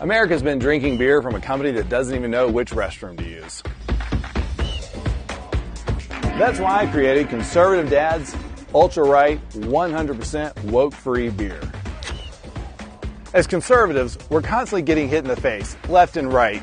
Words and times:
America's 0.00 0.44
been 0.44 0.60
drinking 0.60 0.96
beer 0.96 1.20
from 1.20 1.34
a 1.34 1.40
company 1.40 1.72
that 1.72 1.88
doesn't 1.88 2.14
even 2.14 2.30
know 2.30 2.48
which 2.48 2.70
restroom 2.70 3.18
to 3.18 3.24
use. 3.24 3.64
That's 6.38 6.60
why 6.60 6.82
I 6.82 6.86
created 6.86 7.28
Conservative 7.28 7.90
Dad's 7.90 8.36
Ultra 8.72 9.02
Right 9.02 9.40
100% 9.50 10.64
woke 10.66 10.94
free 10.94 11.30
beer. 11.30 11.60
As 13.34 13.48
conservatives, 13.48 14.16
we're 14.30 14.40
constantly 14.40 14.82
getting 14.82 15.08
hit 15.08 15.18
in 15.18 15.28
the 15.28 15.34
face, 15.34 15.76
left 15.88 16.16
and 16.16 16.32
right, 16.32 16.62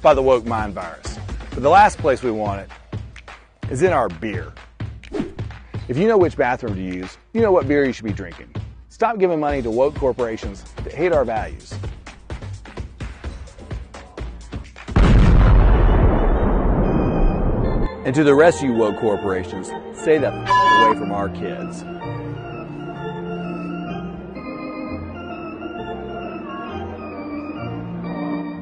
by 0.00 0.14
the 0.14 0.22
woke 0.22 0.46
mind 0.46 0.74
virus. 0.74 1.18
But 1.50 1.64
the 1.64 1.68
last 1.68 1.98
place 1.98 2.22
we 2.22 2.30
want 2.30 2.60
it 2.60 2.70
is 3.68 3.82
in 3.82 3.92
our 3.92 4.08
beer. 4.08 4.52
If 5.88 5.98
you 5.98 6.06
know 6.06 6.18
which 6.18 6.36
bathroom 6.36 6.76
to 6.76 6.80
use, 6.80 7.18
you 7.32 7.40
know 7.40 7.50
what 7.50 7.66
beer 7.66 7.84
you 7.84 7.92
should 7.92 8.04
be 8.04 8.12
drinking. 8.12 8.54
Stop 8.90 9.18
giving 9.18 9.40
money 9.40 9.60
to 9.60 9.72
woke 9.72 9.96
corporations 9.96 10.62
that 10.84 10.92
hate 10.92 11.12
our 11.12 11.24
values. 11.24 11.74
And 18.08 18.14
to 18.14 18.24
the 18.24 18.34
rest 18.34 18.62
of 18.62 18.64
you 18.64 18.72
woke 18.72 18.96
corporations, 18.96 19.66
stay 19.92 20.16
the 20.16 20.28
f- 20.28 20.48
away 20.48 20.98
from 20.98 21.12
our 21.12 21.28
kids. 21.28 21.82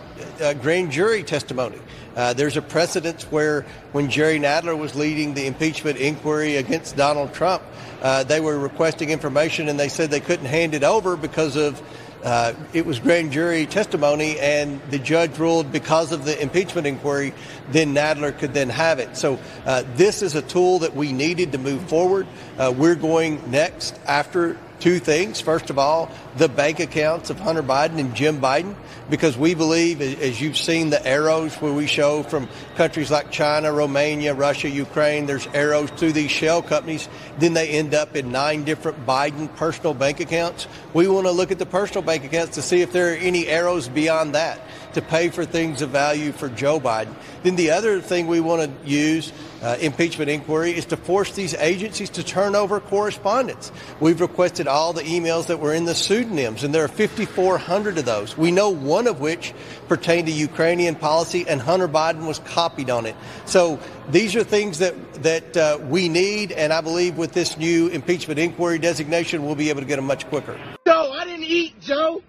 grand 0.60 0.92
jury 0.92 1.22
testimony. 1.22 1.78
Uh, 2.16 2.32
there's 2.32 2.56
a 2.56 2.62
precedence 2.62 3.24
where 3.30 3.62
when 3.92 4.10
Jerry 4.10 4.38
Nadler 4.38 4.76
was 4.76 4.94
leading 4.94 5.34
the 5.34 5.46
impeachment 5.46 5.98
inquiry 5.98 6.56
against 6.56 6.96
Donald 6.96 7.32
Trump, 7.32 7.62
uh, 8.02 8.24
they 8.24 8.40
were 8.40 8.58
requesting 8.58 9.10
information 9.10 9.68
and 9.68 9.78
they 9.78 9.88
said 9.88 10.10
they 10.10 10.20
couldn't 10.20 10.46
hand 10.46 10.74
it 10.74 10.82
over 10.82 11.16
because 11.16 11.56
of 11.56 11.80
uh, 12.24 12.54
it 12.72 12.84
was 12.84 12.98
grand 12.98 13.32
jury 13.32 13.66
testimony, 13.66 14.38
and 14.40 14.80
the 14.90 14.98
judge 14.98 15.38
ruled 15.38 15.70
because 15.72 16.12
of 16.12 16.24
the 16.24 16.40
impeachment 16.40 16.86
inquiry, 16.86 17.32
then 17.70 17.94
Nadler 17.94 18.36
could 18.36 18.54
then 18.54 18.68
have 18.68 18.98
it. 18.98 19.16
So 19.16 19.38
uh, 19.66 19.84
this 19.94 20.22
is 20.22 20.34
a 20.34 20.42
tool 20.42 20.80
that 20.80 20.94
we 20.94 21.12
needed 21.12 21.52
to 21.52 21.58
move 21.58 21.82
forward. 21.88 22.26
Uh, 22.58 22.74
we're 22.76 22.94
going 22.94 23.50
next 23.50 23.98
after 24.06 24.58
two 24.80 24.98
things. 24.98 25.40
First 25.40 25.70
of 25.70 25.78
all, 25.78 26.10
the 26.36 26.48
bank 26.48 26.80
accounts 26.80 27.30
of 27.30 27.38
Hunter 27.38 27.62
Biden 27.62 27.98
and 27.98 28.14
Jim 28.14 28.40
Biden, 28.40 28.74
because 29.10 29.36
we 29.36 29.54
believe, 29.54 30.00
as 30.00 30.40
you've 30.40 30.56
seen 30.56 30.90
the 30.90 31.04
arrows 31.06 31.54
where 31.56 31.72
we 31.72 31.86
show 31.86 32.22
from 32.22 32.48
countries 32.76 33.10
like 33.10 33.30
China, 33.30 33.72
Romania, 33.72 34.34
Russia, 34.34 34.68
Ukraine, 34.68 35.26
there's 35.26 35.46
arrows 35.48 35.90
through 35.90 36.12
these 36.12 36.30
shell 36.30 36.62
companies. 36.62 37.08
Then 37.38 37.54
they 37.54 37.70
end 37.70 37.94
up 37.94 38.16
in 38.16 38.30
nine 38.30 38.64
different 38.64 39.06
Biden 39.06 39.54
personal 39.56 39.94
bank 39.94 40.20
accounts. 40.20 40.66
We 40.92 41.08
want 41.08 41.26
to 41.26 41.32
look 41.32 41.50
at 41.50 41.58
the 41.58 41.66
personal 41.66 42.02
bank 42.02 42.24
accounts 42.24 42.54
to 42.54 42.62
see 42.62 42.82
if 42.82 42.92
there 42.92 43.12
are 43.12 43.16
any 43.16 43.46
arrows 43.48 43.88
beyond 43.88 44.34
that 44.34 44.60
to 44.94 45.02
pay 45.02 45.28
for 45.28 45.44
things 45.44 45.82
of 45.82 45.90
value 45.90 46.32
for 46.32 46.48
Joe 46.48 46.80
Biden. 46.80 47.14
Then 47.42 47.56
the 47.56 47.70
other 47.70 48.00
thing 48.00 48.26
we 48.26 48.40
want 48.40 48.62
to 48.62 48.88
use 48.88 49.32
uh, 49.62 49.76
impeachment 49.80 50.30
inquiry 50.30 50.70
is 50.72 50.86
to 50.86 50.96
force 50.96 51.32
these 51.32 51.54
agencies 51.54 52.10
to 52.10 52.22
turn 52.22 52.54
over 52.54 52.80
correspondence. 52.80 53.72
We've 54.00 54.20
requested 54.20 54.68
all 54.68 54.92
the 54.92 55.02
emails 55.02 55.46
that 55.46 55.58
were 55.58 55.74
in 55.74 55.84
the 55.84 55.94
pseudonyms, 55.94 56.64
and 56.64 56.74
there 56.74 56.84
are 56.84 56.88
5,400 56.88 57.98
of 57.98 58.04
those. 58.04 58.36
We 58.36 58.50
know 58.50 58.70
one 58.70 59.06
of 59.06 59.20
which 59.20 59.52
pertained 59.88 60.28
to 60.28 60.32
Ukrainian 60.32 60.94
policy, 60.94 61.44
and 61.48 61.60
Hunter 61.60 61.88
Biden 61.88 62.26
was 62.26 62.38
copied 62.40 62.90
on 62.90 63.06
it. 63.06 63.16
So 63.46 63.80
these 64.10 64.36
are 64.36 64.44
things 64.44 64.78
that 64.78 64.94
that 65.22 65.56
uh, 65.56 65.78
we 65.88 66.08
need, 66.08 66.52
and 66.52 66.72
I 66.72 66.80
believe 66.80 67.18
with 67.18 67.32
this 67.32 67.56
new 67.58 67.88
impeachment 67.88 68.38
inquiry 68.38 68.78
designation, 68.78 69.44
we'll 69.44 69.56
be 69.56 69.70
able 69.70 69.80
to 69.80 69.86
get 69.86 69.96
them 69.96 70.06
much 70.06 70.26
quicker. 70.28 70.58
Joe, 70.86 71.12
I 71.12 71.24
didn't 71.24 71.44
eat, 71.44 71.80
Joe. 71.80 72.22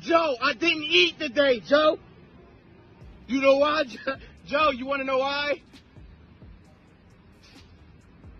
Joe, 0.00 0.36
I 0.42 0.52
didn't 0.52 0.84
eat 0.84 1.18
today, 1.18 1.60
Joe. 1.60 1.98
You 3.26 3.40
know 3.40 3.58
why, 3.58 3.84
Joe? 4.46 4.70
You 4.70 4.86
want 4.86 5.00
to 5.00 5.04
know 5.06 5.18
why? 5.18 5.60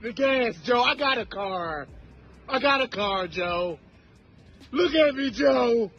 The 0.03 0.13
gas, 0.13 0.55
Joe. 0.65 0.81
I 0.81 0.95
got 0.97 1.19
a 1.19 1.27
car. 1.27 1.87
I 2.49 2.61
got 2.61 2.81
a 2.81 2.89
car, 2.89 3.27
Joe. 3.27 3.79
Look 4.71 4.95
at 4.95 5.15
me, 5.15 5.31
Joe. 5.31 5.91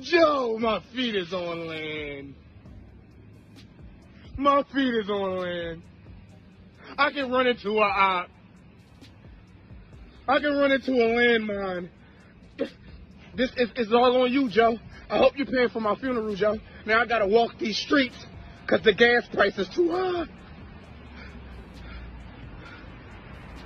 Joe, 0.00 0.58
my 0.58 0.82
feet 0.94 1.14
is 1.14 1.32
on 1.32 1.66
land. 1.66 2.34
My 4.36 4.62
feet 4.74 4.94
is 4.94 5.08
on 5.08 5.38
land. 5.38 5.82
I 6.98 7.10
can 7.10 7.30
run 7.30 7.46
into 7.46 7.70
a 7.70 7.82
op. 7.82 8.28
I 10.28 10.38
can 10.40 10.56
run 10.56 10.72
into 10.72 10.92
a 10.92 10.94
landmine. 10.94 11.88
This 13.36 13.50
is, 13.76 13.92
all 13.92 14.22
on 14.22 14.32
you, 14.32 14.48
Joe. 14.48 14.78
I 15.10 15.18
hope 15.18 15.36
you're 15.36 15.46
paying 15.46 15.68
for 15.68 15.80
my 15.80 15.94
funeral, 15.96 16.34
Joe. 16.34 16.58
Now 16.86 17.02
I 17.02 17.06
gotta 17.06 17.26
walk 17.26 17.58
these 17.58 17.76
streets 17.76 18.16
because 18.62 18.82
the 18.82 18.94
gas 18.94 19.28
price 19.28 19.58
is 19.58 19.68
too 19.68 19.90
high. 19.90 20.24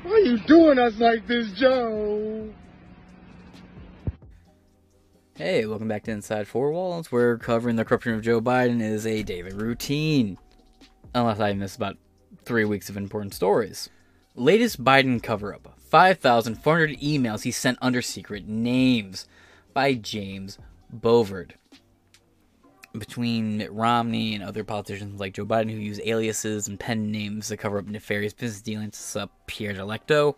Why 0.03 0.11
are 0.11 0.19
you 0.19 0.39
doing 0.39 0.79
us 0.79 0.99
like 0.99 1.27
this, 1.29 1.53
Joe? 1.53 2.53
Hey, 5.37 5.65
welcome 5.67 5.87
back 5.87 6.03
to 6.05 6.11
Inside 6.11 6.49
Four 6.49 6.73
Walls. 6.73 7.13
We're 7.13 7.39
covering 7.39 7.77
the 7.77 7.85
corruption 7.85 8.15
of 8.15 8.23
Joe 8.23 8.41
Biden 8.41 8.83
is 8.83 9.07
a 9.07 9.23
daily 9.23 9.53
routine. 9.53 10.37
Unless 11.15 11.39
I 11.39 11.53
miss 11.53 11.77
about 11.77 11.97
three 12.45 12.65
weeks 12.65 12.91
of 12.91 12.97
important 12.97 13.35
stories. 13.35 13.89
Latest 14.35 14.83
Biden 14.83 15.23
cover 15.23 15.55
up 15.55 15.79
5,400 15.79 16.99
emails 16.99 17.43
he 17.43 17.53
sent 17.53 17.79
under 17.81 18.03
secret 18.03 18.49
names 18.49 19.27
by 19.73 19.95
James 19.95 20.59
Bovard. 20.95 21.53
Between 22.93 23.59
Mitt 23.59 23.73
Romney 23.73 24.35
and 24.35 24.43
other 24.43 24.65
politicians 24.65 25.21
like 25.21 25.35
Joe 25.35 25.47
Biden 25.47 25.71
who 25.71 25.77
use 25.77 26.01
aliases 26.05 26.67
and 26.67 26.79
pen 26.79 27.13
names 27.13 27.49
to 27.49 27.57
cover 27.57 27.79
up 27.79 27.87
nefarious 27.87 28.33
business 28.33 28.63
dealings, 28.63 29.17
up 29.17 29.31
Pierre 29.47 29.75
Delecto. 29.75 30.35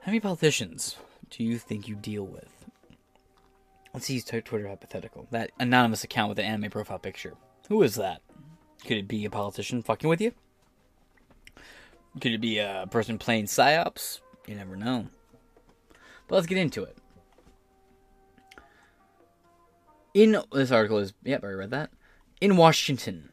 How 0.00 0.06
many 0.06 0.20
politicians 0.20 0.96
do 1.30 1.44
you 1.44 1.58
think 1.58 1.86
you 1.86 1.94
deal 1.94 2.24
with? 2.24 2.48
Let's 3.92 4.08
use 4.08 4.24
Twitter 4.24 4.68
hypothetical. 4.68 5.26
That 5.30 5.50
anonymous 5.58 6.04
account 6.04 6.30
with 6.30 6.36
the 6.36 6.44
anime 6.44 6.70
profile 6.70 6.98
picture. 6.98 7.34
Who 7.68 7.82
is 7.82 7.96
that? 7.96 8.22
Could 8.86 8.96
it 8.96 9.08
be 9.08 9.24
a 9.24 9.30
politician 9.30 9.82
fucking 9.82 10.08
with 10.08 10.20
you? 10.20 10.32
Could 12.20 12.32
it 12.32 12.40
be 12.40 12.58
a 12.58 12.86
person 12.90 13.18
playing 13.18 13.46
psyops? 13.46 14.20
You 14.46 14.54
never 14.54 14.76
know. 14.76 15.08
But 16.26 16.36
let's 16.36 16.46
get 16.46 16.58
into 16.58 16.84
it. 16.84 16.96
In 20.18 20.36
this 20.50 20.72
article 20.72 20.98
is 20.98 21.12
yep, 21.22 21.44
I 21.44 21.50
read 21.50 21.70
that. 21.70 21.90
In 22.40 22.56
Washington, 22.56 23.30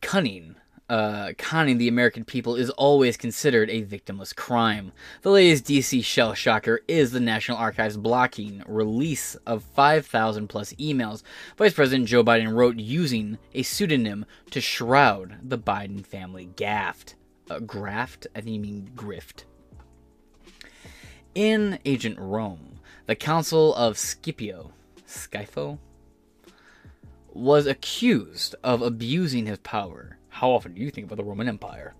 cunning, 0.00 0.56
uh, 0.88 1.30
conning 1.38 1.78
the 1.78 1.86
American 1.86 2.24
people 2.24 2.56
is 2.56 2.70
always 2.70 3.16
considered 3.16 3.70
a 3.70 3.84
victimless 3.84 4.34
crime. 4.34 4.90
The 5.22 5.30
latest 5.30 5.66
DC 5.66 6.02
shell 6.02 6.34
shocker 6.34 6.80
is 6.88 7.12
the 7.12 7.20
National 7.20 7.56
Archives 7.56 7.96
blocking 7.96 8.64
release 8.66 9.36
of 9.46 9.62
5,000 9.62 10.48
plus 10.48 10.72
emails 10.72 11.22
Vice 11.56 11.74
President 11.74 12.08
Joe 12.08 12.24
Biden 12.24 12.52
wrote 12.52 12.74
using 12.74 13.38
a 13.54 13.62
pseudonym 13.62 14.26
to 14.50 14.60
shroud 14.60 15.36
the 15.40 15.56
Biden 15.56 16.04
family 16.04 16.50
gaffed. 16.56 17.14
Uh, 17.48 17.60
graft? 17.60 18.26
I 18.34 18.40
think 18.40 18.54
you 18.54 18.60
mean 18.60 18.90
grift. 18.96 19.44
In 21.36 21.78
Agent 21.84 22.18
Rome, 22.18 22.80
the 23.06 23.14
Council 23.14 23.72
of 23.76 23.96
Scipio, 23.96 24.72
Skypho, 25.10 25.78
was 27.32 27.66
accused 27.66 28.54
of 28.62 28.82
abusing 28.82 29.46
his 29.46 29.58
power. 29.58 30.18
How 30.28 30.50
often 30.50 30.74
do 30.74 30.80
you 30.80 30.90
think 30.90 31.06
about 31.06 31.16
the 31.16 31.24
Roman 31.24 31.48
Empire? 31.48 31.94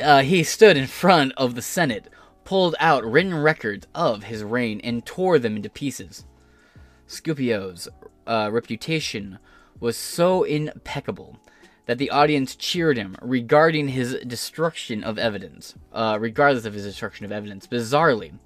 Uh, 0.00 0.22
he 0.22 0.44
stood 0.44 0.76
in 0.76 0.86
front 0.86 1.32
of 1.36 1.54
the 1.54 1.62
Senate 1.62 2.08
pulled 2.44 2.76
out 2.78 3.04
written 3.04 3.34
records 3.34 3.86
of 3.94 4.24
his 4.24 4.44
reign 4.44 4.80
and 4.84 5.04
tore 5.04 5.38
them 5.38 5.56
into 5.56 5.68
pieces. 5.68 6.24
Scipio's 7.08 7.88
uh, 8.26 8.48
reputation 8.52 9.38
was 9.80 9.96
so 9.96 10.44
impeccable 10.44 11.38
that 11.86 11.98
the 11.98 12.10
audience 12.10 12.56
cheered 12.56 12.96
him 12.96 13.16
regarding 13.20 13.88
his 13.88 14.16
destruction 14.26 15.04
of 15.04 15.18
evidence, 15.18 15.74
uh, 15.92 16.16
regardless 16.20 16.64
of 16.64 16.74
his 16.74 16.84
destruction 16.84 17.24
of 17.24 17.32
evidence. 17.32 17.66
Bizarrely, 17.66 18.38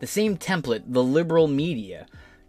the 0.00 0.06
same 0.06 0.36
template 0.36 0.84
the 0.86 1.02
liberal 1.02 1.48
media 1.48 2.06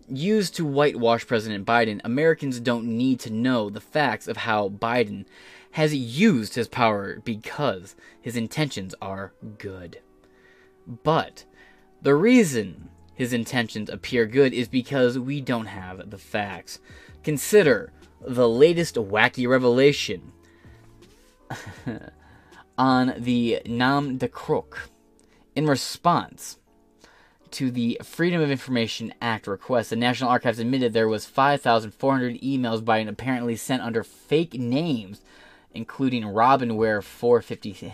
used 0.10 0.56
to 0.56 0.66
whitewash 0.66 1.25
President 1.25 1.66
Biden, 1.66 2.02
Americans 2.04 2.60
don't 2.60 2.86
need 2.86 3.19
to 3.22 3.31
know 3.31 3.69
the 3.69 3.81
facts 3.81 4.28
of 4.28 4.38
how 4.38 4.69
Biden 4.69 5.25
has 5.72 5.94
used 5.94 6.56
his 6.56 6.68
power 6.68 7.19
because 7.24 7.96
his 8.22 8.36
intentions 8.36 8.96
are 9.02 9.34
good. 9.57 10.00
But 10.88 11.46
the 12.02 12.16
reason 12.16 12.90
his 13.13 13.34
intentions 13.34 13.90
appear 13.90 14.25
good 14.25 14.54
is 14.54 14.68
because 14.68 15.18
we 15.18 15.42
don't 15.42 15.66
have 15.66 16.10
the 16.10 16.18
facts. 16.18 16.80
Consider 17.24 17.92
the 18.22 18.48
latest 18.48 18.96
wacky 18.96 19.48
revelation 19.48 20.31
on 22.78 23.13
the 23.18 23.62
Nom 23.66 24.18
de 24.18 24.28
Crook. 24.28 24.90
In 25.56 25.68
response 25.68 26.58
to 27.56 27.72
the 27.72 27.98
Freedom 28.04 28.42
of 28.42 28.52
Information 28.52 29.13
Act 29.22 29.48
request, 29.48 29.90
the 29.90 29.96
National 29.96 30.30
Archives 30.30 30.60
admitted 30.60 30.92
there 30.92 31.07
was 31.07 31.25
5,400 31.25 32.42
emails 32.42 32.84
by 32.84 32.98
and 32.98 33.10
apparently 33.10 33.56
sent 33.56 33.81
under 33.81 34.04
fake 34.04 34.56
names, 34.56 35.22
including 35.74 36.24
RobinWare456 36.24 37.94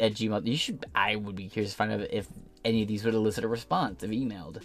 at 0.00 0.14
Gmail. 0.14 0.46
You 0.46 0.56
should. 0.56 0.86
I 0.94 1.16
would 1.16 1.36
be 1.36 1.50
curious 1.50 1.72
to 1.72 1.76
find 1.76 1.92
out 1.92 2.06
if 2.10 2.28
any 2.64 2.80
of 2.80 2.88
these 2.88 3.04
would 3.04 3.12
elicit 3.12 3.44
a 3.44 3.48
response 3.48 4.02
if 4.02 4.10
emailed 4.10 4.62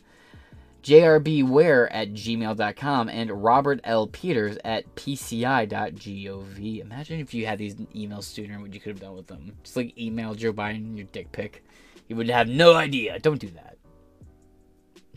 jrbware 0.82 1.90
at 1.92 2.14
gmail.com 2.14 3.10
and 3.10 3.44
Robert 3.44 3.82
L. 3.84 4.08
Peters 4.08 4.58
at 4.64 4.96
pci.gov. 4.96 6.80
Imagine 6.82 7.20
if 7.20 7.34
you 7.34 7.46
had 7.46 7.58
these 7.58 7.76
emails 7.76 8.24
sooner, 8.24 8.62
what 8.62 8.74
you 8.74 8.80
could 8.80 8.92
have 8.92 9.02
done 9.02 9.18
with 9.18 9.28
them. 9.28 9.58
Just 9.62 9.76
like 9.76 9.98
email 9.98 10.36
Joe 10.36 10.54
Biden 10.54 10.96
your 10.96 11.08
dick 11.12 11.34
pic. 11.34 11.66
You 12.08 12.16
would 12.16 12.30
have 12.30 12.48
no 12.48 12.76
idea. 12.76 13.20
Don't 13.20 13.42
do 13.42 13.50
that. 13.50 13.79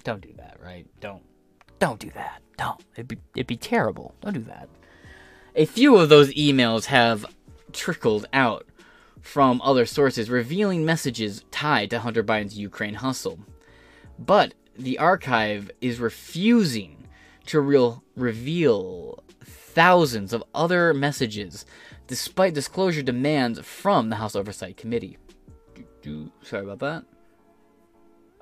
Don't 0.04 0.20
do 0.20 0.32
that, 0.36 0.58
right? 0.62 0.86
Don't. 1.00 1.22
Don't 1.78 1.98
do 1.98 2.10
that. 2.10 2.42
Don't. 2.56 2.80
It'd 2.94 3.08
be, 3.08 3.18
it'd 3.34 3.46
be 3.46 3.56
terrible. 3.56 4.14
Don't 4.20 4.34
do 4.34 4.44
that. 4.44 4.68
A 5.54 5.64
few 5.66 5.96
of 5.96 6.08
those 6.08 6.32
emails 6.34 6.86
have 6.86 7.26
trickled 7.72 8.26
out 8.32 8.66
from 9.20 9.60
other 9.62 9.86
sources, 9.86 10.30
revealing 10.30 10.84
messages 10.84 11.44
tied 11.50 11.90
to 11.90 12.00
Hunter 12.00 12.24
Biden's 12.24 12.58
Ukraine 12.58 12.94
hustle. 12.94 13.38
But 14.18 14.54
the 14.76 14.98
archive 14.98 15.70
is 15.80 16.00
refusing 16.00 17.06
to 17.46 17.60
real, 17.60 18.02
reveal 18.16 19.22
thousands 19.44 20.32
of 20.32 20.44
other 20.54 20.92
messages 20.94 21.64
despite 22.06 22.54
disclosure 22.54 23.02
demands 23.02 23.60
from 23.60 24.10
the 24.10 24.16
House 24.16 24.36
Oversight 24.36 24.76
Committee. 24.76 25.18
Sorry 26.42 26.64
about 26.64 26.80
that. 26.80 27.04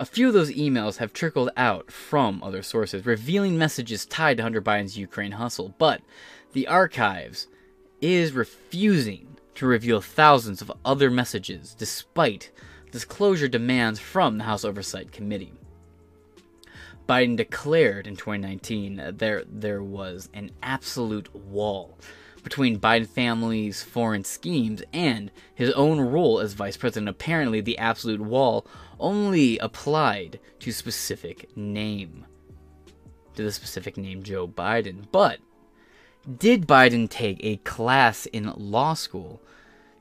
A 0.01 0.07
few 0.07 0.29
of 0.29 0.33
those 0.33 0.51
emails 0.51 0.97
have 0.97 1.13
trickled 1.13 1.51
out 1.59 1.93
from 1.93 2.43
other 2.43 2.63
sources, 2.63 3.05
revealing 3.05 3.59
messages 3.59 4.07
tied 4.07 4.39
to 4.39 4.43
Hunter 4.43 4.63
Biden's 4.63 4.97
Ukraine 4.97 5.33
hustle, 5.33 5.75
but 5.77 6.01
the 6.55 6.67
archives 6.67 7.49
is 8.01 8.33
refusing 8.33 9.37
to 9.57 9.67
reveal 9.67 10.01
thousands 10.01 10.63
of 10.63 10.73
other 10.87 11.11
messages 11.11 11.75
despite 11.75 12.51
disclosure 12.91 13.47
demands 13.47 14.01
from 14.01 14.39
the 14.39 14.45
House 14.45 14.65
Oversight 14.65 15.13
Committee. 15.13 15.53
Biden 17.07 17.37
declared 17.37 18.07
in 18.07 18.17
2019 18.17 18.97
that 18.97 19.19
there 19.19 19.45
there 19.47 19.83
was 19.83 20.31
an 20.33 20.51
absolute 20.63 21.35
wall 21.35 21.99
between 22.43 22.81
Biden 22.81 23.07
family's 23.07 23.83
foreign 23.83 24.25
schemes 24.25 24.83
and 24.95 25.31
his 25.55 25.71
own 25.73 26.01
role 26.01 26.41
as 26.41 26.55
vice 26.55 26.79
president. 26.79 27.11
Apparently, 27.11 27.61
the 27.61 27.77
absolute 27.77 28.21
wall 28.21 28.67
only 29.01 29.59
applied 29.59 30.39
to 30.61 30.73
specific 30.73 31.57
name, 31.57 32.27
to 33.35 33.43
the 33.43 33.53
specific 33.53 33.97
name 33.97 34.23
Joe 34.23 34.47
Biden. 34.47 35.07
But 35.11 35.41
did 36.39 36.67
Biden 36.67 37.09
take 37.09 37.39
a 37.43 37.57
class 37.59 38.27
in 38.27 38.53
law 38.57 38.95
school 38.95 39.43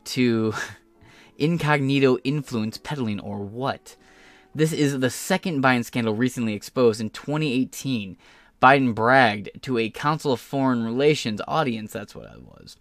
to 0.06 0.54
incognito 1.38 2.18
influence 2.24 2.78
peddling 2.78 3.20
or 3.20 3.40
what? 3.40 3.96
This 4.54 4.74
is 4.74 5.00
the 5.00 5.10
second 5.10 5.64
Biden 5.64 5.86
scandal 5.86 6.16
recently 6.16 6.54
exposed. 6.54 7.00
In 7.00 7.10
2018, 7.12 8.18
Biden 8.62 8.94
bragged 8.94 9.50
to 9.62 9.78
a 9.78 9.90
Council 9.90 10.34
of 10.34 10.40
Foreign 10.40 10.84
Relations 10.84 11.42
audience, 11.48 11.94
that's 11.94 12.16
what 12.16 12.26
it 12.26 12.42
was, 12.42 12.76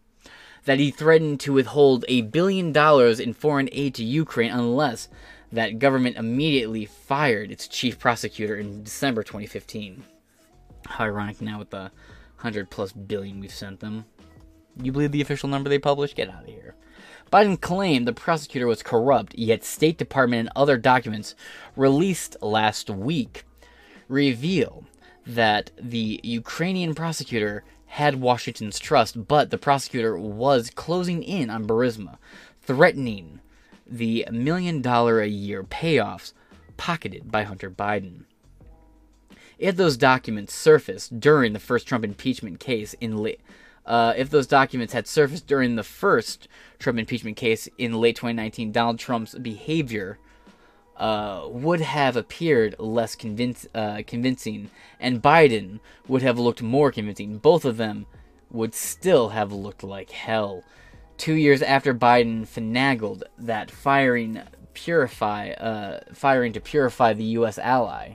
that 0.64 0.78
he 0.78 0.90
threatened 0.90 1.40
to 1.40 1.52
withhold 1.52 2.04
a 2.08 2.22
billion 2.22 2.72
dollars 2.72 3.20
in 3.20 3.32
foreign 3.32 3.68
aid 3.70 3.94
to 3.94 4.04
Ukraine 4.04 4.50
unless 4.50 5.08
that 5.52 5.78
government 5.78 6.16
immediately 6.16 6.84
fired 6.84 7.50
its 7.50 7.68
chief 7.68 7.98
prosecutor 7.98 8.56
in 8.56 8.82
December 8.82 9.22
2015. 9.22 10.04
How 10.86 11.04
ironic 11.04 11.40
now 11.40 11.58
with 11.58 11.70
the 11.70 11.90
100 12.36 12.70
plus 12.70 12.92
billion 12.92 13.40
we've 13.40 13.52
sent 13.52 13.80
them. 13.80 14.04
You 14.80 14.92
believe 14.92 15.12
the 15.12 15.22
official 15.22 15.48
number 15.48 15.68
they 15.68 15.78
published? 15.78 16.16
Get 16.16 16.30
out 16.30 16.44
of 16.44 16.48
here. 16.48 16.74
Biden 17.32 17.60
claimed 17.60 18.06
the 18.06 18.12
prosecutor 18.12 18.66
was 18.66 18.82
corrupt, 18.82 19.34
yet 19.34 19.64
State 19.64 19.98
Department 19.98 20.40
and 20.40 20.50
other 20.56 20.78
documents 20.78 21.34
released 21.76 22.36
last 22.40 22.88
week 22.88 23.44
reveal 24.08 24.84
that 25.26 25.70
the 25.78 26.20
Ukrainian 26.22 26.94
prosecutor 26.94 27.64
had 27.86 28.20
Washington's 28.20 28.78
trust, 28.78 29.26
but 29.28 29.50
the 29.50 29.58
prosecutor 29.58 30.16
was 30.16 30.70
closing 30.70 31.22
in 31.22 31.50
on 31.50 31.66
Burisma, 31.66 32.16
threatening 32.62 33.40
the 33.88 34.26
million 34.30 34.82
dollar 34.82 35.20
a 35.20 35.28
year 35.28 35.62
payoffs 35.62 36.32
pocketed 36.76 37.30
by 37.30 37.44
Hunter 37.44 37.70
Biden. 37.70 38.24
If 39.58 39.76
those 39.76 39.96
documents 39.96 40.54
surfaced 40.54 41.18
during 41.18 41.52
the 41.52 41.58
first 41.58 41.86
Trump 41.86 42.04
impeachment 42.04 42.60
case 42.60 42.94
in 43.00 43.16
late 43.18 43.40
uh, 43.88 44.12
if 44.18 44.28
those 44.28 44.46
documents 44.46 44.92
had 44.92 45.06
surfaced 45.06 45.46
during 45.46 45.74
the 45.74 45.82
first 45.82 46.46
Trump 46.78 46.98
impeachment 46.98 47.38
case 47.38 47.70
in 47.78 47.98
late 47.98 48.16
2019, 48.16 48.70
Donald 48.70 48.98
Trump's 48.98 49.34
behavior 49.34 50.18
uh, 50.98 51.46
would 51.48 51.80
have 51.80 52.14
appeared 52.14 52.76
less 52.78 53.16
uh, 53.74 54.02
convincing, 54.06 54.70
and 55.00 55.22
Biden 55.22 55.80
would 56.06 56.20
have 56.20 56.38
looked 56.38 56.60
more 56.60 56.92
convincing. 56.92 57.38
Both 57.38 57.64
of 57.64 57.78
them 57.78 58.04
would 58.50 58.74
still 58.74 59.30
have 59.30 59.52
looked 59.52 59.82
like 59.82 60.10
hell. 60.10 60.64
Two 61.18 61.34
years 61.34 61.60
after 61.60 61.92
Biden 61.92 62.48
finagled 62.48 63.24
that 63.38 63.70
firing 63.70 64.40
purify, 64.72 65.50
uh, 65.50 66.00
firing 66.14 66.54
to 66.54 66.60
purify 66.60 67.12
the 67.12 67.24
U.S. 67.24 67.58
ally, 67.58 68.14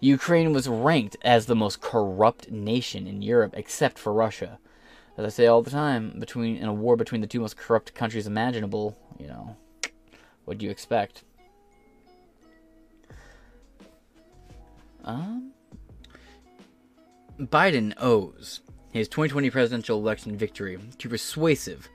Ukraine 0.00 0.52
was 0.52 0.68
ranked 0.68 1.16
as 1.22 1.46
the 1.46 1.56
most 1.56 1.80
corrupt 1.80 2.50
nation 2.50 3.06
in 3.06 3.22
Europe, 3.22 3.54
except 3.56 3.98
for 3.98 4.12
Russia 4.12 4.58
as 5.16 5.24
I 5.24 5.28
say 5.28 5.46
all 5.46 5.62
the 5.62 5.70
time, 5.70 6.14
between 6.18 6.56
in 6.56 6.68
a 6.68 6.72
war 6.72 6.96
between 6.96 7.20
the 7.20 7.26
two 7.26 7.40
most 7.40 7.56
corrupt 7.56 7.94
countries 7.94 8.26
imaginable, 8.26 8.96
you 9.18 9.26
know, 9.26 9.56
what 10.44 10.58
do 10.58 10.64
you 10.64 10.70
expect? 10.70 11.24
Um, 15.04 15.52
Biden 17.38 17.92
owes 17.98 18.60
his 18.92 19.08
2020 19.08 19.50
presidential 19.50 19.98
election 19.98 20.36
victory 20.36 20.78
to 20.98 21.08
persuasive, 21.08 21.88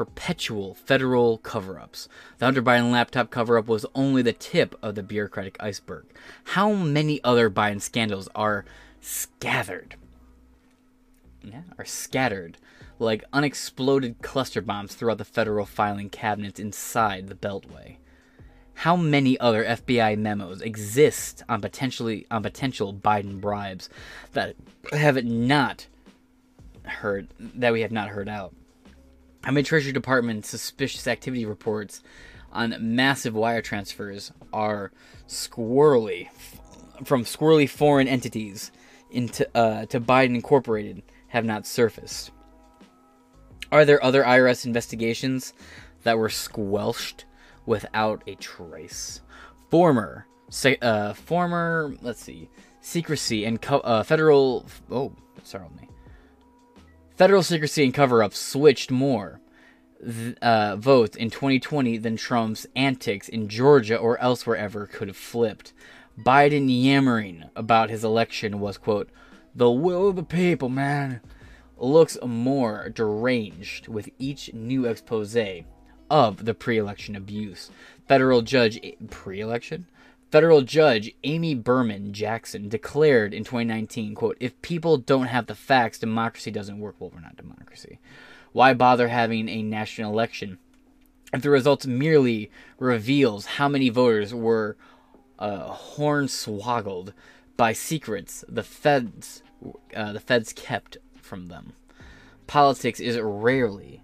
perpetual 0.00 0.72
federal 0.72 1.36
cover 1.36 1.78
ups. 1.78 2.08
The 2.38 2.46
Hunter 2.46 2.62
Biden 2.62 2.90
laptop 2.90 3.30
cover 3.30 3.58
up 3.58 3.68
was 3.68 3.84
only 3.94 4.22
the 4.22 4.32
tip 4.32 4.74
of 4.82 4.94
the 4.94 5.02
bureaucratic 5.02 5.58
iceberg. 5.60 6.06
How 6.44 6.72
many 6.72 7.22
other 7.22 7.50
Biden 7.50 7.82
scandals 7.82 8.26
are 8.34 8.64
scattered 9.02 9.96
yeah, 11.42 11.62
are 11.76 11.84
scattered 11.84 12.56
like 12.98 13.24
unexploded 13.34 14.22
cluster 14.22 14.62
bombs 14.62 14.94
throughout 14.94 15.18
the 15.18 15.24
federal 15.26 15.66
filing 15.66 16.08
cabinets 16.08 16.58
inside 16.58 17.28
the 17.28 17.34
Beltway. 17.34 17.96
How 18.72 18.96
many 18.96 19.38
other 19.38 19.62
FBI 19.62 20.16
memos 20.16 20.62
exist 20.62 21.42
on 21.46 21.60
potentially 21.60 22.26
on 22.30 22.42
potential 22.42 22.94
Biden 22.94 23.38
bribes 23.38 23.90
that 24.32 24.56
have 24.92 25.22
not 25.26 25.88
heard 26.84 27.28
that 27.38 27.74
we 27.74 27.82
have 27.82 27.92
not 27.92 28.08
heard 28.08 28.30
out? 28.30 28.54
Many 29.44 29.62
Treasury 29.62 29.92
Department 29.92 30.46
suspicious 30.46 31.06
activity 31.06 31.46
reports 31.46 32.02
on 32.52 32.76
massive 32.80 33.34
wire 33.34 33.62
transfers 33.62 34.32
are 34.52 34.92
squirrely 35.26 36.28
from 37.04 37.24
squirrely 37.24 37.68
foreign 37.68 38.08
entities 38.08 38.70
into 39.10 39.48
uh, 39.56 39.86
to 39.86 40.00
Biden 40.00 40.34
Incorporated 40.34 41.02
have 41.28 41.44
not 41.44 41.66
surfaced. 41.66 42.30
Are 43.72 43.84
there 43.84 44.02
other 44.04 44.22
IRS 44.24 44.66
investigations 44.66 45.54
that 46.02 46.18
were 46.18 46.28
squelched 46.28 47.24
without 47.66 48.22
a 48.26 48.34
trace. 48.36 49.20
Former, 49.70 50.26
uh, 50.82 51.12
former, 51.14 51.94
let's 52.02 52.22
see, 52.22 52.48
secrecy 52.80 53.44
and 53.44 53.60
co- 53.60 53.80
uh, 53.80 54.02
federal. 54.02 54.66
Oh, 54.90 55.12
sorry 55.42 55.66
me. 55.80 55.88
Federal 57.20 57.42
secrecy 57.42 57.84
and 57.84 57.92
cover-up 57.92 58.32
switched 58.32 58.90
more 58.90 59.42
uh, 60.40 60.76
votes 60.76 61.14
in 61.18 61.28
2020 61.28 61.98
than 61.98 62.16
Trump's 62.16 62.66
antics 62.74 63.28
in 63.28 63.46
Georgia 63.46 63.98
or 63.98 64.18
elsewhere 64.20 64.56
ever 64.56 64.86
could 64.86 65.08
have 65.08 65.18
flipped. 65.18 65.74
Biden 66.18 66.64
yammering 66.70 67.44
about 67.54 67.90
his 67.90 68.04
election 68.04 68.58
was 68.58 68.78
quote 68.78 69.10
the 69.54 69.70
will 69.70 70.08
of 70.08 70.16
the 70.16 70.22
people, 70.22 70.70
man. 70.70 71.20
Looks 71.76 72.16
more 72.24 72.88
deranged 72.88 73.86
with 73.86 74.08
each 74.18 74.54
new 74.54 74.86
expose 74.86 75.36
of 76.08 76.46
the 76.46 76.54
pre-election 76.54 77.16
abuse. 77.16 77.70
Federal 78.08 78.40
judge 78.40 78.80
pre-election 79.10 79.84
Federal 80.30 80.62
Judge 80.62 81.12
Amy 81.24 81.54
Berman 81.56 82.12
Jackson 82.12 82.68
declared 82.68 83.34
in 83.34 83.42
2019, 83.42 84.14
quote, 84.14 84.36
if 84.38 84.60
people 84.62 84.96
don't 84.96 85.26
have 85.26 85.46
the 85.46 85.56
facts, 85.56 85.98
democracy 85.98 86.52
doesn't 86.52 86.78
work. 86.78 86.94
Well, 86.98 87.10
we're 87.12 87.20
not 87.20 87.36
democracy. 87.36 87.98
Why 88.52 88.74
bother 88.74 89.08
having 89.08 89.48
a 89.48 89.62
national 89.62 90.12
election 90.12 90.58
if 91.32 91.42
the 91.42 91.50
results 91.50 91.86
merely 91.86 92.50
reveals 92.78 93.46
how 93.46 93.68
many 93.68 93.88
voters 93.88 94.32
were 94.32 94.76
uh, 95.38 95.74
hornswoggled 95.74 97.12
by 97.56 97.72
secrets 97.72 98.44
the 98.48 98.62
feds 98.62 99.42
uh, 99.94 100.12
the 100.12 100.20
feds 100.20 100.52
kept 100.52 100.96
from 101.20 101.48
them? 101.48 101.72
Politics 102.46 103.00
is 103.00 103.18
rarely 103.18 104.02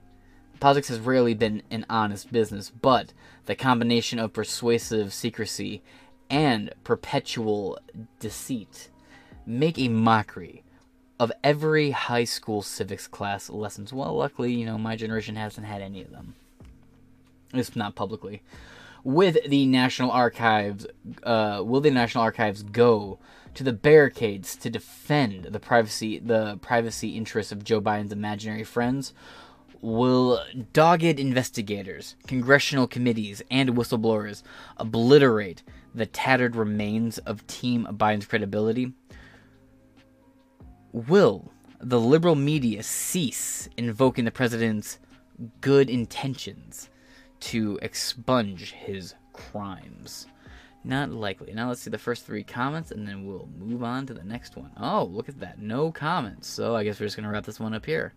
politics 0.61 0.89
has 0.89 0.99
rarely 0.99 1.35
been 1.35 1.63
an 1.71 1.85
honest 1.89 2.33
business, 2.33 2.71
but 2.71 3.13
the 3.47 3.55
combination 3.55 4.19
of 4.19 4.33
persuasive 4.33 5.13
secrecy 5.13 5.83
and 6.31 6.73
perpetual 6.85 7.79
deceit 8.19 8.91
make 9.47 9.79
a 9.79 9.89
mockery 9.89 10.65
of 11.19 11.33
every 11.43 11.93
high 11.93 12.25
school 12.25 12.63
civics 12.63 13.07
class 13.07 13.49
lessons. 13.49 13.93
Well, 13.93 14.17
luckily, 14.17 14.53
you 14.53 14.67
know, 14.67 14.77
my 14.77 14.97
generation 14.97 15.37
hasn't 15.37 15.67
had 15.67 15.81
any 15.81 16.03
of 16.03 16.11
them. 16.11 16.35
At 17.51 17.57
least 17.57 17.77
not 17.77 17.95
publicly. 17.95 18.43
With 19.05 19.39
the 19.49 19.67
National 19.67 20.11
Archives, 20.11 20.87
uh, 21.23 21.63
will 21.65 21.81
the 21.81 21.91
National 21.91 22.25
Archives 22.25 22.63
go 22.65 23.19
to 23.55 23.63
the 23.63 23.73
barricades 23.73 24.57
to 24.57 24.69
defend 24.69 25.45
the 25.45 25.61
privacy, 25.61 26.19
the 26.19 26.59
privacy 26.61 27.17
interests 27.17 27.53
of 27.53 27.65
Joe 27.65 27.81
Biden's 27.81 28.13
imaginary 28.13 28.65
friends? 28.65 29.15
Will 29.81 30.43
dogged 30.73 31.21
investigators, 31.21 32.17
congressional 32.27 32.89
committees, 32.89 33.43
and 33.51 33.71
whistleblowers 33.71 34.43
obliterate 34.77 35.63
the 35.97 36.07
tattered 36.07 36.55
remains 36.55 37.19
of 37.19 37.47
Team 37.47 37.89
Biden's 37.91 38.27
credibility? 38.27 38.93
Will 40.93 41.51
the 41.81 42.01
liberal 42.01 42.35
media 42.35 42.83
cease 42.83 43.69
invoking 43.77 44.25
the 44.25 44.31
president's 44.31 44.99
good 45.61 45.91
intentions 45.91 46.91
to 47.41 47.79
expunge 47.83 48.73
his 48.73 49.15
crimes? 49.33 50.27
Not 50.85 51.11
likely. 51.11 51.53
Now 51.53 51.69
let's 51.69 51.81
see 51.81 51.91
the 51.91 51.99
first 51.99 52.27
three 52.27 52.45
comments 52.45 52.93
and 52.93 53.09
then 53.09 53.27
we'll 53.27 53.49
move 53.59 53.83
on 53.83 54.07
to 54.07 54.15
the 54.15 54.23
next 54.23 54.57
one. 54.57 54.71
Oh, 54.79 55.05
look 55.05 55.29
at 55.29 55.41
that. 55.41 55.59
No 55.59 55.91
comments. 55.91 56.47
So 56.47 56.77
I 56.77 56.85
guess 56.85 57.01
we're 57.01 57.07
just 57.07 57.17
going 57.17 57.25
to 57.25 57.31
wrap 57.31 57.45
this 57.45 57.59
one 57.59 57.75
up 57.75 57.85
here. 57.85 58.15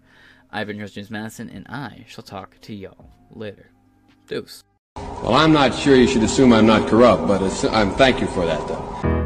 I've 0.51 0.67
been 0.67 0.77
yours, 0.77 0.91
James 0.91 1.09
Madison, 1.09 1.49
and 1.49 1.65
I 1.67 2.05
shall 2.07 2.23
talk 2.23 2.59
to 2.61 2.75
y'all 2.75 3.09
later. 3.31 3.71
Deuce. 4.27 4.63
Well, 5.29 5.37
I'm 5.37 5.51
not 5.51 5.75
sure 5.75 5.95
you 5.95 6.07
should 6.07 6.23
assume 6.23 6.53
I'm 6.53 6.65
not 6.65 6.87
corrupt, 6.87 7.27
but 7.27 7.43
I'm 7.65 7.91
thank 7.91 8.19
you 8.19 8.25
for 8.25 8.47
that, 8.47 8.67
though. 8.67 9.18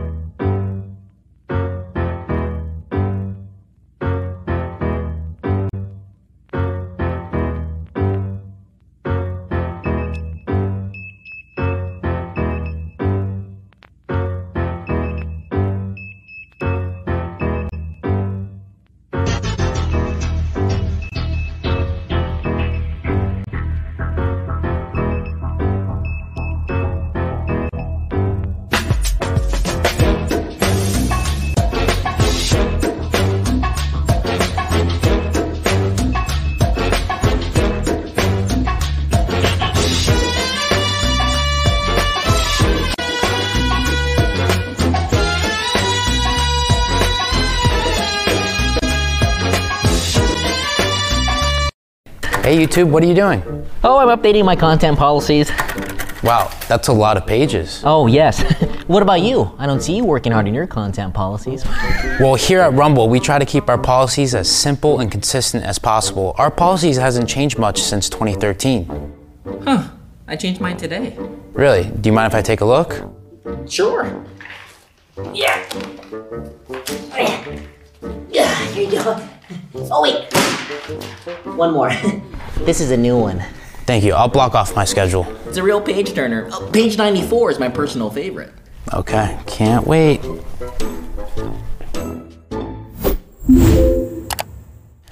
Hey 52.54 52.68
YouTube, 52.68 52.92
what 52.92 53.02
are 53.02 53.08
you 53.08 53.16
doing? 53.16 53.42
Oh, 53.84 53.98
I'm 53.98 54.16
updating 54.16 54.46
my 54.46 54.56
content 54.56 54.96
policies. 54.96 55.50
Wow, 56.22 56.52
that's 56.68 56.88
a 56.88 56.94
lot 56.94 57.18
of 57.18 57.26
pages. 57.26 57.82
Oh, 57.84 58.06
yes. 58.06 58.44
what 58.86 59.02
about 59.02 59.24
you? 59.24 59.52
I 59.58 59.66
don't 59.66 59.82
see 59.82 59.96
you 59.96 60.06
working 60.06 60.32
hard 60.32 60.46
on 60.46 60.54
your 60.54 60.68
content 60.68 61.16
policies. 61.16 61.66
well, 62.20 62.36
here 62.36 62.60
at 62.60 62.72
Rumble, 62.74 63.10
we 63.10 63.20
try 63.20 63.40
to 63.40 63.46
keep 63.48 63.70
our 63.70 63.80
policies 63.80 64.36
as 64.36 64.52
simple 64.52 65.00
and 65.00 65.12
consistent 65.12 65.64
as 65.64 65.80
possible. 65.80 66.36
Our 66.38 66.52
policies 66.52 66.98
hasn't 66.98 67.28
changed 67.28 67.58
much 67.58 67.82
since 67.82 68.08
2013. 68.08 69.14
Huh. 69.64 69.90
I 70.28 70.36
changed 70.36 70.62
mine 70.62 70.78
today. 70.78 71.18
Really? 71.54 71.86
Do 71.90 72.08
you 72.08 72.14
mind 72.14 72.32
if 72.32 72.36
I 72.36 72.44
take 72.44 72.62
a 72.62 72.66
look? 72.66 73.02
Sure. 73.68 74.24
Yeah. 75.34 75.60
Yeah, 78.30 78.56
here 78.68 78.92
you 78.92 79.04
go. 79.04 79.28
Oh, 79.76 80.02
wait. 80.02 80.34
One 81.56 81.74
more. 81.74 81.92
this 82.66 82.82
is 82.82 82.92
a 82.92 82.98
new 82.98 83.18
one. 83.18 83.44
Thank 83.86 84.04
you. 84.04 84.14
I'll 84.14 84.30
block 84.30 84.56
off 84.56 84.76
my 84.76 84.86
schedule. 84.86 85.28
It's 85.48 85.58
a 85.58 85.64
real 85.64 85.82
page 85.82 86.14
turner. 86.14 86.48
Oh, 86.52 86.70
page 86.72 86.98
94 86.98 87.52
is 87.52 87.60
my 87.60 87.70
personal 87.70 88.10
favorite. 88.10 88.52
Okay, 88.94 89.38
can't 89.46 89.86
wait. 89.86 90.22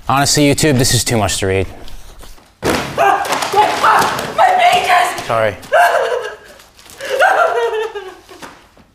Honestly, 0.08 0.44
YouTube, 0.44 0.78
this 0.78 0.94
is 0.94 1.04
too 1.04 1.18
much 1.18 1.38
to 1.40 1.48
read. 1.48 1.68
Ah, 2.64 3.24
ah, 3.54 4.34
my 4.38 4.50
pages! 4.60 5.26
Sorry. 5.26 5.56